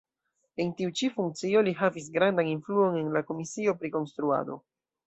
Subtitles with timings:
[0.63, 4.61] En tiu ĉi funkcio li havis grandan influon en la komisio pri konstruado.